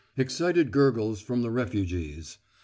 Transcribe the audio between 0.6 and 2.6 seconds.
gurgles from the refugees.